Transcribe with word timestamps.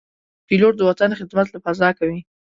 پیلوټ 0.47 0.73
د 0.77 0.81
وطن 0.89 1.09
خدمت 1.19 1.47
له 1.51 1.59
فضا 1.65 1.89
کوي. 1.99 2.19